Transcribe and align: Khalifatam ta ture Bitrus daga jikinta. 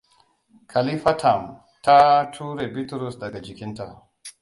Khalifatam 0.71 1.41
ta 1.85 1.99
ture 2.33 2.65
Bitrus 2.75 3.19
daga 3.21 3.47
jikinta. 3.49 3.91